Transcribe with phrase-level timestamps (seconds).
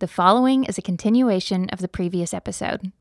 [0.00, 2.92] The following is a continuation of the previous episode.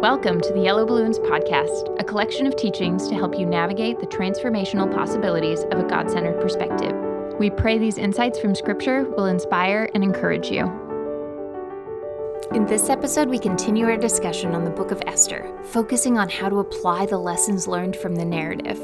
[0.00, 4.06] Welcome to the Yellow Balloons Podcast, a collection of teachings to help you navigate the
[4.06, 6.94] transformational possibilities of a God centered perspective.
[7.38, 10.79] We pray these insights from Scripture will inspire and encourage you.
[12.48, 16.48] In this episode, we continue our discussion on the book of Esther, focusing on how
[16.48, 18.76] to apply the lessons learned from the narrative.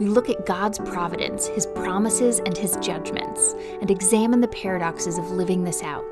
[0.00, 5.30] We look at God's providence, His promises, and His judgments, and examine the paradoxes of
[5.30, 6.04] living this out.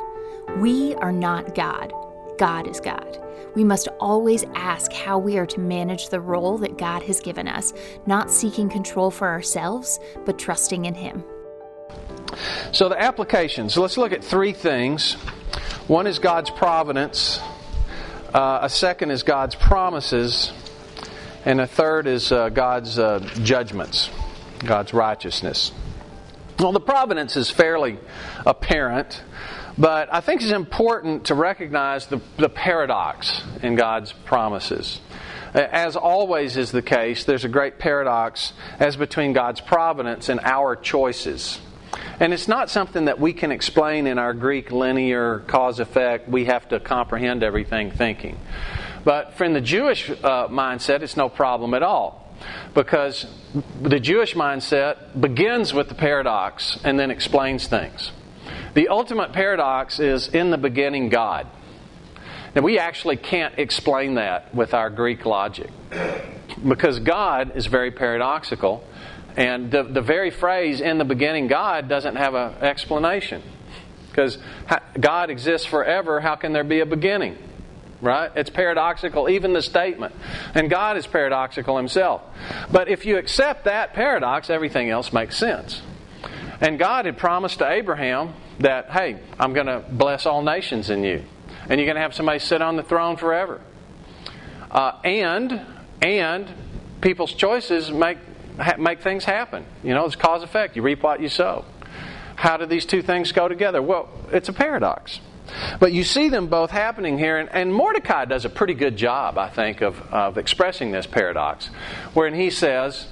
[0.59, 1.95] We are not God.
[2.39, 3.19] God is God.
[3.55, 7.49] We must always ask how we are to manage the role that God has given
[7.49, 7.73] us,
[8.05, 11.25] not seeking control for ourselves, but trusting in Him.
[12.73, 13.77] So, the applications.
[13.77, 15.15] Let's look at three things.
[15.87, 17.41] One is God's providence,
[18.33, 20.53] uh, a second is God's promises,
[21.45, 24.11] and a third is uh, God's uh, judgments,
[24.61, 25.73] God's righteousness.
[26.59, 27.99] Well, the providence is fairly
[28.47, 29.23] apparent.
[29.79, 35.01] But I think it's important to recognize the, the paradox in God's promises.
[35.55, 40.77] As always is the case, there's a great paradox as between God's providence and our
[40.77, 41.59] choices.
[42.21, 46.45] And it's not something that we can explain in our Greek linear cause effect, we
[46.47, 48.39] have to comprehend everything thinking.
[49.05, 52.21] But from the Jewish uh, mindset, it's no problem at all.
[52.75, 53.27] Because
[53.81, 58.13] the Jewish mindset begins with the paradox and then explains things.
[58.75, 61.47] The ultimate paradox is in the beginning, God.
[62.55, 65.71] Now, we actually can't explain that with our Greek logic
[66.67, 68.85] because God is very paradoxical,
[69.37, 73.43] and the, the very phrase in the beginning, God, doesn't have an explanation.
[74.11, 74.37] Because
[75.01, 77.39] God exists forever, how can there be a beginning?
[78.03, 78.31] Right?
[78.35, 80.15] It's paradoxical, even the statement.
[80.55, 82.21] And God is paradoxical himself.
[82.71, 85.81] But if you accept that paradox, everything else makes sense.
[86.61, 91.05] And God had promised to Abraham that, hey, I'm going to bless all nations in
[91.05, 91.23] you.
[91.69, 93.61] And you're going to have somebody sit on the throne forever.
[94.71, 95.61] Uh, and,
[96.03, 96.49] and
[97.01, 98.19] people's choices make,
[98.79, 99.65] make things happen.
[99.83, 100.77] You know, it's cause effect.
[100.77, 101.65] You reap what you sow.
[102.37, 103.81] How do these two things go together?
[103.81, 105.21] Well, it's a paradox.
[105.81, 109.39] But you see them both happening here, and, and Mordecai does a pretty good job,
[109.39, 111.67] I think, of, of expressing this paradox.
[112.15, 113.07] Wherein he says,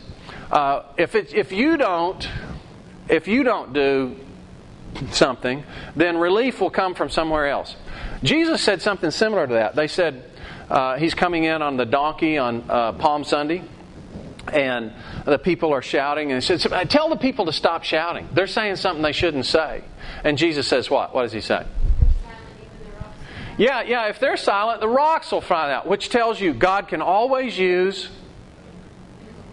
[0.50, 2.28] uh, if, if you don't
[3.10, 4.16] if you don't do
[5.10, 5.64] something,
[5.96, 7.74] then relief will come from somewhere else.
[8.22, 9.74] Jesus said something similar to that.
[9.74, 10.30] They said
[10.68, 13.62] uh, he's coming in on the donkey on uh, Palm Sunday,
[14.52, 14.92] and
[15.24, 18.28] the people are shouting, and said, Tell the people to stop shouting.
[18.32, 19.84] They're saying something they shouldn't say.
[20.24, 21.14] And Jesus says, What?
[21.14, 21.66] What does he say?
[23.58, 27.02] Yeah, yeah, if they're silent, the rocks will find out, which tells you God can
[27.02, 28.08] always use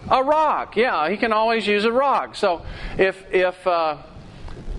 [0.10, 0.78] a rock.
[0.78, 2.36] Yeah, he can always use a rock.
[2.36, 2.62] So
[2.98, 3.98] if if uh,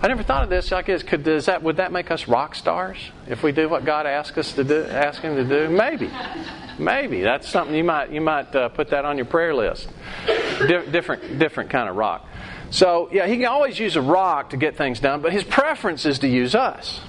[0.01, 2.55] I never thought of this like this, could does that would that make us rock
[2.55, 5.69] stars if we do what God asked us to do, ask him to do?
[5.69, 6.09] Maybe,
[6.79, 9.89] maybe that's something you might you might uh, put that on your prayer list.
[10.27, 12.25] Di- different different kind of rock.
[12.71, 16.07] So yeah, he can always use a rock to get things done, but his preference
[16.07, 17.01] is to use us.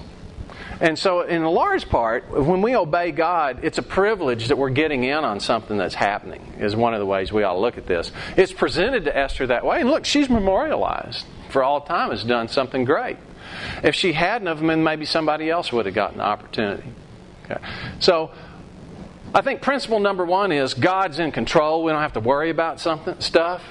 [0.80, 4.70] And so, in a large part, when we obey God, it's a privilege that we're
[4.70, 7.76] getting in on something that's happening, is one of the ways we ought to look
[7.76, 8.10] at this.
[8.36, 12.48] It's presented to Esther that way, and look, she's memorialized for all time has done
[12.48, 13.18] something great.
[13.82, 16.88] If she hadn't of them, then maybe somebody else would have gotten the opportunity.
[17.44, 17.62] Okay.
[17.98, 18.30] So,
[19.34, 21.84] I think principle number one is God's in control.
[21.84, 23.62] We don't have to worry about something stuff.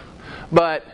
[0.51, 0.85] But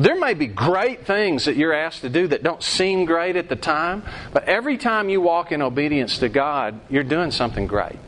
[0.00, 3.48] there may be great things that you're asked to do that don't seem great at
[3.48, 4.02] the time,
[4.32, 7.98] but every time you walk in obedience to God, you're doing something great.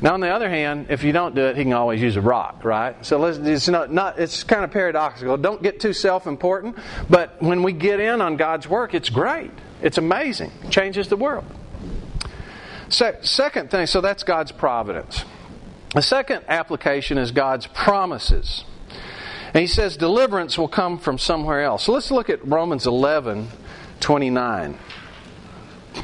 [0.00, 2.20] Now, on the other hand, if you don't do it, he can always use a
[2.20, 3.04] rock, right?
[3.04, 5.36] So it's not, not it's kind of paradoxical.
[5.36, 6.76] Don't get too self-important,
[7.08, 9.50] but when we get in on God's work, it's great.
[9.82, 10.50] It's amazing.
[10.62, 11.46] It changes the world.
[12.88, 15.24] So, second thing, so that's God's providence.
[15.94, 18.64] The second application is God's promises.
[19.54, 21.84] And he says deliverance will come from somewhere else.
[21.84, 23.48] So let's look at Romans 11
[24.00, 24.78] 29.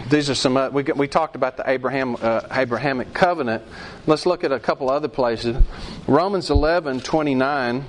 [0.08, 3.64] These are some, uh, we, we talked about the Abraham, uh, Abrahamic covenant.
[4.06, 5.56] Let's look at a couple other places.
[6.06, 7.84] Romans 11 29.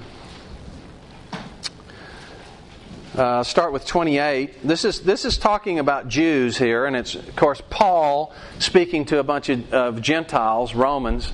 [3.15, 4.67] Uh, start with 28.
[4.67, 9.19] This is, this is talking about Jews here, and it's, of course, Paul speaking to
[9.19, 11.31] a bunch of, of Gentiles, Romans.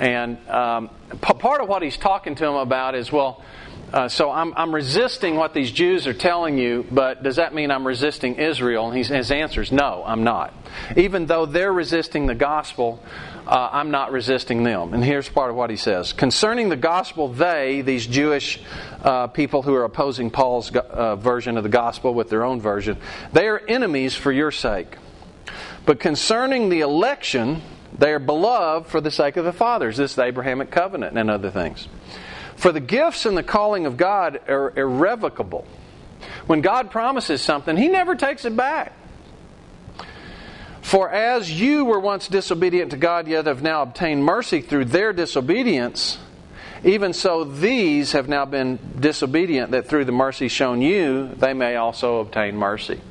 [0.00, 3.44] And um, p- part of what he's talking to them about is well,
[3.92, 7.70] uh, so I'm, I'm resisting what these Jews are telling you, but does that mean
[7.70, 8.90] I'm resisting Israel?
[8.90, 10.54] And his answer is no, I'm not.
[10.96, 13.02] Even though they're resisting the gospel,
[13.46, 14.94] uh, I'm not resisting them.
[14.94, 18.60] And here's part of what he says Concerning the gospel, they, these Jewish
[19.02, 22.96] uh, people who are opposing Paul's uh, version of the gospel with their own version,
[23.32, 24.96] they are enemies for your sake.
[25.84, 27.62] But concerning the election,
[28.00, 29.98] they are beloved for the sake of the fathers.
[29.98, 31.86] This is the Abrahamic covenant and other things.
[32.56, 35.66] For the gifts and the calling of God are irrevocable.
[36.46, 38.94] When God promises something, He never takes it back.
[40.80, 45.12] For as you were once disobedient to God, yet have now obtained mercy through their
[45.12, 46.18] disobedience,
[46.82, 51.76] even so these have now been disobedient, that through the mercy shown you, they may
[51.76, 53.02] also obtain mercy.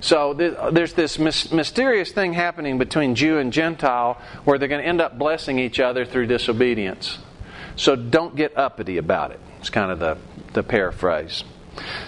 [0.00, 5.00] So there's this mysterious thing happening between Jew and Gentile where they're going to end
[5.00, 7.18] up blessing each other through disobedience.
[7.76, 9.40] So don't get uppity about it.
[9.58, 10.16] It's kind of the,
[10.54, 11.44] the paraphrase.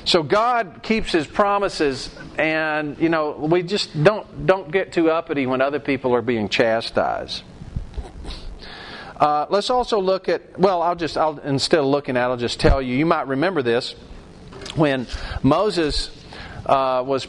[0.05, 5.47] So God keeps His promises, and you know we just don't don't get too uppity
[5.47, 7.43] when other people are being chastised.
[9.17, 12.59] Uh, let's also look at well, I'll just I'll instead of looking at, I'll just
[12.59, 12.97] tell you.
[12.97, 13.95] You might remember this
[14.75, 15.07] when
[15.43, 16.11] Moses
[16.67, 17.27] uh, was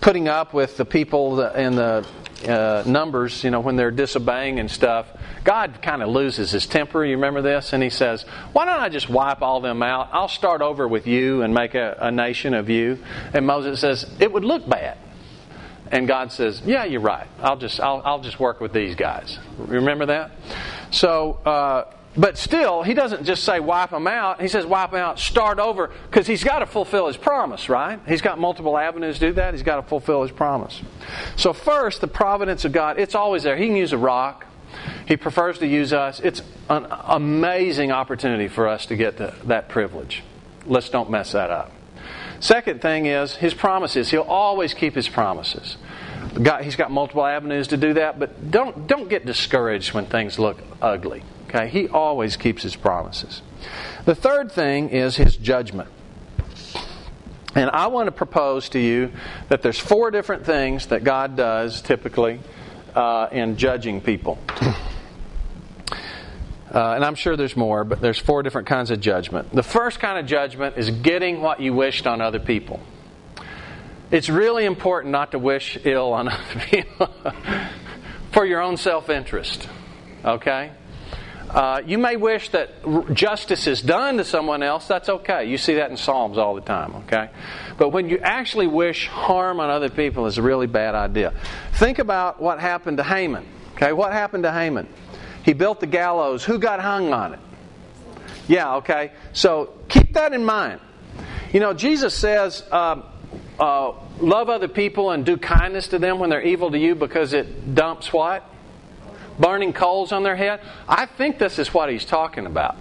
[0.00, 2.06] putting up with the people in the
[2.46, 5.06] uh, numbers, you know, when they're disobeying and stuff,
[5.44, 7.04] God kind of loses his temper.
[7.04, 7.72] You remember this?
[7.72, 8.22] And he says,
[8.52, 10.10] Why don't I just wipe all them out?
[10.12, 12.98] I'll start over with you and make a, a nation of you.
[13.32, 14.98] And Moses says, It would look bad.
[15.90, 17.26] And God says, "Yeah, you're right.
[17.40, 20.32] I'll just I'll, I'll just work with these guys." Remember that?
[20.90, 21.84] So uh,
[22.16, 24.40] but still, he doesn't just say wipe them out.
[24.40, 28.00] He says wipe them out, start over, because he's got to fulfill his promise, right?
[28.08, 29.54] He's got multiple avenues to do that.
[29.54, 30.80] He's got to fulfill his promise.
[31.36, 33.56] So, first, the providence of God, it's always there.
[33.56, 34.46] He can use a rock.
[35.06, 36.20] He prefers to use us.
[36.20, 40.22] It's an amazing opportunity for us to get to that privilege.
[40.66, 41.72] Let's don't mess that up.
[42.40, 44.10] Second thing is his promises.
[44.10, 45.76] He'll always keep his promises.
[46.40, 50.38] God, he's got multiple avenues to do that, but don't, don't get discouraged when things
[50.38, 51.22] look ugly.
[51.48, 51.68] Okay?
[51.68, 53.42] He always keeps his promises.
[54.04, 55.88] The third thing is his judgment.
[57.54, 59.10] And I want to propose to you
[59.48, 62.40] that there's four different things that God does typically
[62.94, 64.38] uh, in judging people.
[66.70, 69.54] Uh, and I'm sure there's more, but there's four different kinds of judgment.
[69.54, 72.80] The first kind of judgment is getting what you wished on other people.
[74.10, 77.10] It's really important not to wish ill on other people
[78.32, 79.66] for your own self interest.
[80.24, 80.72] Okay?
[81.50, 84.86] Uh, you may wish that justice is done to someone else.
[84.86, 85.46] That's okay.
[85.46, 87.30] You see that in Psalms all the time, okay?
[87.78, 91.32] But when you actually wish harm on other people is a really bad idea.
[91.74, 93.46] Think about what happened to Haman.
[93.74, 94.88] Okay, what happened to Haman?
[95.42, 96.44] He built the gallows.
[96.44, 97.40] Who got hung on it?
[98.46, 99.12] Yeah, okay.
[99.32, 100.80] So keep that in mind.
[101.52, 103.02] You know, Jesus says, uh,
[103.58, 107.32] uh, love other people and do kindness to them when they're evil to you because
[107.32, 108.44] it dumps what?
[109.38, 110.60] Burning coals on their head.
[110.88, 112.76] I think this is what he's talking about.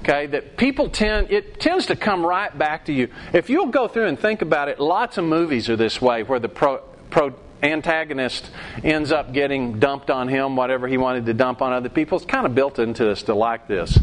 [0.00, 3.08] Okay, that people tend, it tends to come right back to you.
[3.32, 6.38] If you'll go through and think about it, lots of movies are this way where
[6.38, 6.78] the pro,
[7.10, 8.48] pro antagonist
[8.84, 12.18] ends up getting dumped on him, whatever he wanted to dump on other people.
[12.18, 13.98] It's kind of built into us to like this.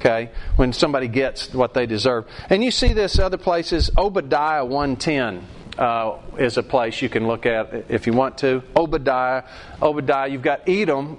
[0.00, 3.90] Okay, when somebody gets what they deserve, and you see this other places.
[3.96, 5.46] Obadiah one ten
[5.78, 8.62] uh, is a place you can look at if you want to.
[8.76, 9.44] Obadiah,
[9.82, 11.18] Obadiah, you've got Edom,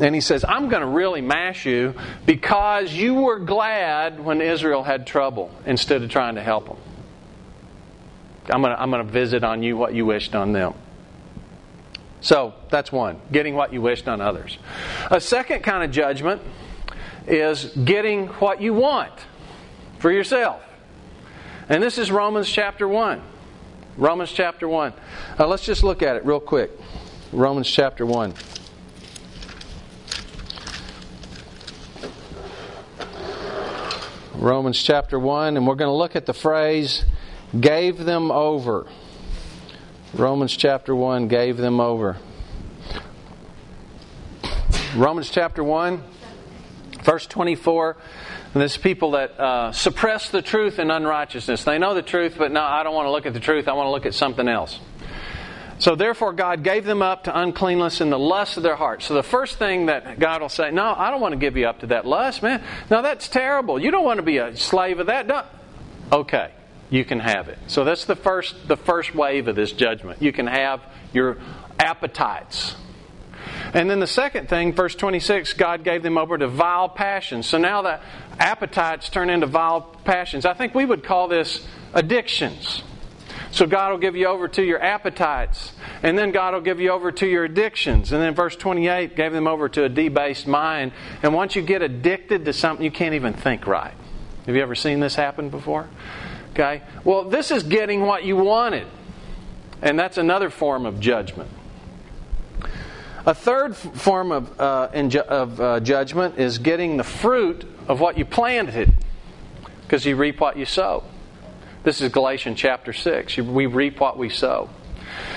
[0.00, 1.94] and he says, I'm going to really mash you
[2.26, 6.76] because you were glad when Israel had trouble instead of trying to help them.
[8.50, 10.74] I'm going to, I'm going to visit on you what you wished on them.
[12.20, 14.58] So that's one, getting what you wished on others.
[15.10, 16.42] A second kind of judgment
[17.26, 19.12] is getting what you want
[19.98, 20.62] for yourself.
[21.68, 23.22] And this is Romans chapter 1.
[23.98, 24.92] Romans chapter 1.
[25.40, 26.70] Uh, let's just look at it real quick.
[27.32, 28.32] Romans chapter 1.
[34.36, 37.04] Romans chapter 1, and we're going to look at the phrase,
[37.58, 38.86] gave them over.
[40.14, 42.18] Romans chapter 1, gave them over.
[44.94, 46.04] Romans chapter 1,
[47.02, 47.96] verse 24
[48.54, 51.64] and there's people that uh, suppress the truth in unrighteousness.
[51.64, 53.68] They know the truth, but no, I don't want to look at the truth.
[53.68, 54.78] I want to look at something else.
[55.78, 59.04] So therefore, God gave them up to uncleanness in the lust of their hearts.
[59.04, 61.68] So the first thing that God will say, No, I don't want to give you
[61.68, 62.62] up to that lust, man.
[62.90, 63.78] No, that's terrible.
[63.78, 65.26] You don't want to be a slave of that.
[65.26, 65.44] No.
[66.10, 66.50] Okay,
[66.90, 67.58] you can have it.
[67.68, 70.20] So that's the first the first wave of this judgment.
[70.20, 70.80] You can have
[71.12, 71.38] your
[71.78, 72.74] appetites.
[73.74, 77.46] And then the second thing, verse 26, God gave them over to vile passions.
[77.46, 78.00] So now the
[78.38, 80.46] appetites turn into vile passions.
[80.46, 82.82] I think we would call this addictions.
[83.50, 85.72] So God will give you over to your appetites,
[86.02, 88.12] and then God will give you over to your addictions.
[88.12, 90.92] And then verse 28 gave them over to a debased mind.
[91.22, 93.94] And once you get addicted to something, you can't even think right.
[94.46, 95.88] Have you ever seen this happen before?
[96.52, 96.82] Okay?
[97.04, 98.86] Well, this is getting what you wanted.
[99.80, 101.50] And that's another form of judgment.
[103.28, 104.88] A third form of, uh,
[105.28, 108.90] of uh, judgment is getting the fruit of what you planted,
[109.82, 111.04] because you reap what you sow.
[111.82, 113.36] This is Galatians chapter 6.
[113.36, 114.70] We reap what we sow.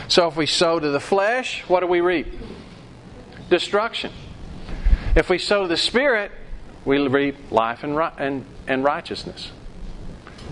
[0.07, 2.27] So if we sow to the flesh, what do we reap?
[3.49, 4.13] Destruction.
[5.17, 6.31] If we sow the Spirit,
[6.85, 9.51] we reap life and, and, and righteousness.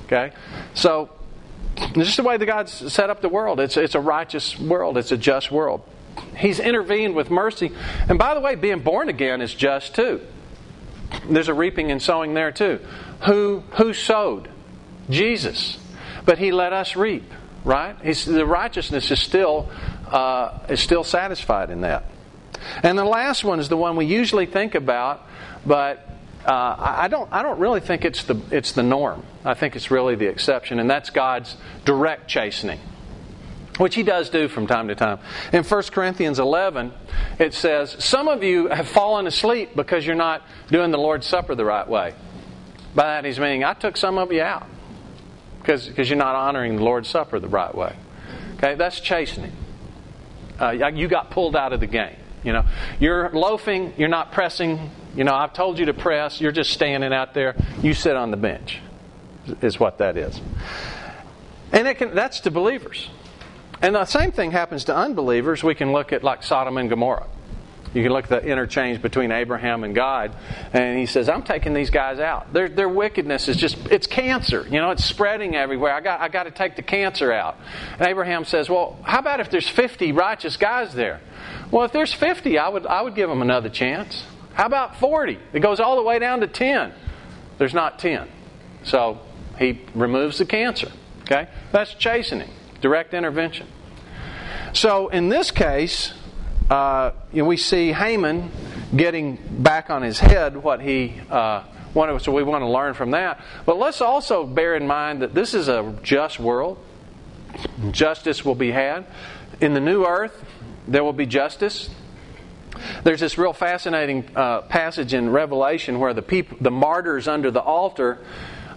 [0.08, 0.34] Okay?
[0.74, 1.10] So,
[1.96, 3.62] this is the way that God's set up the world.
[3.62, 5.84] It's, it's a righteous world, it's a just world.
[6.38, 7.72] He's intervened with mercy.
[8.08, 10.22] And by the way, being born again is just too.
[11.30, 12.80] There's a reaping and sowing there too.
[13.26, 14.50] Who, who sowed?
[15.10, 15.78] Jesus.
[16.26, 17.24] But he let us reap,
[17.64, 17.96] right?
[18.04, 19.70] He's, the righteousness is still,
[20.08, 22.06] uh, is still satisfied in that.
[22.84, 25.26] And the last one is the one we usually think about,
[25.66, 26.06] but
[26.46, 27.32] uh, I don't.
[27.32, 29.24] I don't really think it's the it's the norm.
[29.44, 32.80] I think it's really the exception, and that's God's direct chastening
[33.80, 35.20] which he does do from time to time.
[35.54, 36.92] In 1 Corinthians 11,
[37.40, 41.56] it says, Some of you have fallen asleep because you're not doing the Lord's Supper
[41.56, 42.14] the right way.
[42.94, 44.68] By that he's meaning, I took some of you out
[45.60, 47.96] because, because you're not honoring the Lord's Supper the right way.
[48.58, 49.54] Okay, that's chastening.
[50.60, 52.18] Uh, you got pulled out of the game.
[52.44, 52.66] You know,
[53.00, 54.92] you're loafing, you're not pressing.
[55.16, 57.56] You know, I've told you to press, you're just standing out there.
[57.82, 58.80] You sit on the bench,
[59.62, 60.40] is what that is.
[61.72, 63.10] And it can, that's to believers.
[63.82, 65.64] And the same thing happens to unbelievers.
[65.64, 67.28] We can look at like Sodom and Gomorrah.
[67.94, 70.36] You can look at the interchange between Abraham and God,
[70.74, 72.54] and he says, "I'm taking these guys out.
[72.54, 74.64] Their, their wickedness is just—it's cancer.
[74.70, 75.94] You know, it's spreading everywhere.
[75.94, 77.58] I got—I got to take the cancer out."
[77.98, 81.20] And Abraham says, "Well, how about if there's 50 righteous guys there?
[81.72, 84.24] Well, if there's 50, I would—I would give them another chance.
[84.54, 85.40] How about 40?
[85.54, 86.94] It goes all the way down to 10.
[87.58, 88.30] There's not 10,
[88.84, 89.20] so
[89.58, 90.92] he removes the cancer.
[91.24, 93.68] Okay, that's chastening." Direct intervention.
[94.74, 96.14] So in this case,
[96.70, 98.52] uh, you know, we see Haman
[98.96, 102.22] getting back on his head what he uh, wanted.
[102.22, 103.42] So we want to learn from that.
[103.66, 106.78] But let's also bear in mind that this is a just world.
[107.92, 109.06] Justice will be had.
[109.60, 110.46] In the new earth,
[110.88, 111.90] there will be justice.
[113.04, 117.62] There's this real fascinating uh, passage in Revelation where the people, the martyrs under the
[117.62, 118.20] altar,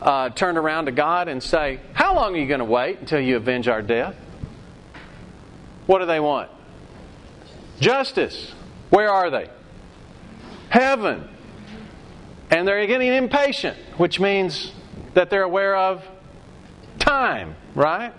[0.02, 3.20] uh, turn around to God and say, How long are you going to wait until
[3.20, 4.16] you avenge our death?
[5.86, 6.50] What do they want?
[7.80, 8.52] Justice.
[8.90, 9.48] Where are they?
[10.68, 11.28] Heaven.
[12.50, 14.72] And they're getting impatient, which means
[15.14, 16.04] that they're aware of
[16.98, 18.12] time, right?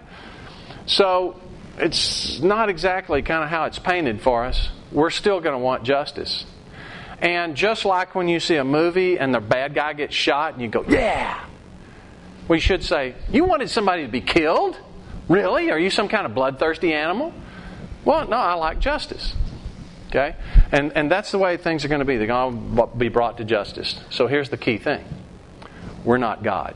[0.85, 1.39] So
[1.77, 4.69] it's not exactly kind of how it's painted for us.
[4.91, 6.45] We're still going to want justice.
[7.19, 10.61] And just like when you see a movie and the bad guy gets shot and
[10.61, 11.45] you go, yeah,
[12.47, 14.77] we should say, You wanted somebody to be killed?
[15.29, 15.71] Really?
[15.71, 17.33] Are you some kind of bloodthirsty animal?
[18.05, 19.33] Well, no, I like justice.
[20.09, 20.35] Okay?
[20.71, 22.17] And, and that's the way things are going to be.
[22.17, 23.99] They're going to be brought to justice.
[24.09, 25.03] So here's the key thing
[26.03, 26.75] we're not God.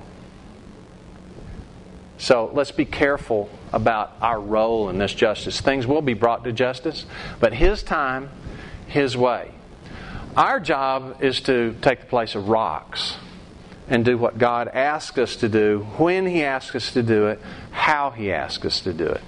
[2.18, 5.62] So let's be careful about our role in this justice.
[5.62, 7.06] Things will be brought to justice,
[7.40, 8.30] but His time,
[8.88, 9.52] His way.
[10.36, 13.18] Our job is to take the place of rocks
[13.90, 17.42] and do what God asks us to do, when He asks us to do it,
[17.72, 19.22] how He asks us to do it.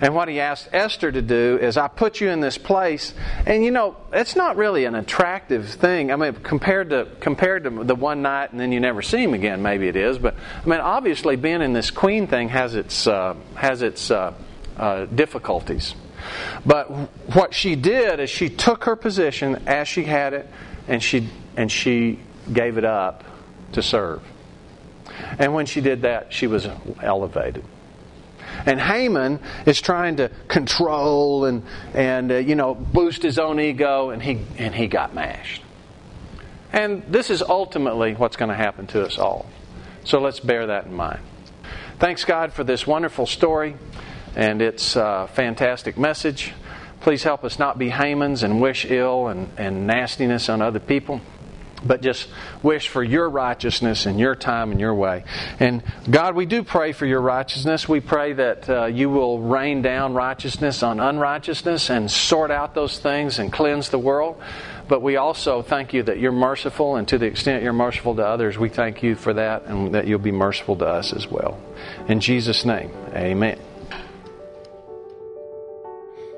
[0.00, 3.14] And what he asked Esther to do is, I put you in this place,
[3.46, 6.12] and you know, it's not really an attractive thing.
[6.12, 9.34] I mean, compared to compared to the one night and then you never see him
[9.34, 10.18] again, maybe it is.
[10.18, 14.34] But I mean, obviously, being in this queen thing has its uh, has its uh,
[14.76, 15.94] uh, difficulties.
[16.64, 16.86] But
[17.34, 20.50] what she did is she took her position as she had it,
[20.88, 22.20] and she and she
[22.52, 23.24] gave it up
[23.72, 24.22] to serve.
[25.38, 26.68] And when she did that, she was
[27.02, 27.64] elevated.
[28.64, 31.62] And Haman is trying to control and,
[31.94, 35.62] and uh, you know, boost his own ego, and he, and he got mashed.
[36.72, 39.46] And this is ultimately what's going to happen to us all.
[40.04, 41.20] So let's bear that in mind.
[41.98, 43.76] Thanks, God, for this wonderful story
[44.34, 46.52] and its uh, fantastic message.
[47.00, 51.20] Please help us not be Hamans and wish ill and, and nastiness on other people.
[51.84, 52.28] But just
[52.62, 55.24] wish for your righteousness and your time and your way.
[55.60, 57.88] And God, we do pray for your righteousness.
[57.88, 62.98] We pray that uh, you will rain down righteousness on unrighteousness and sort out those
[62.98, 64.40] things and cleanse the world.
[64.88, 68.24] But we also thank you that you're merciful, and to the extent you're merciful to
[68.24, 71.58] others, we thank you for that and that you'll be merciful to us as well.
[72.08, 73.58] In Jesus' name, amen.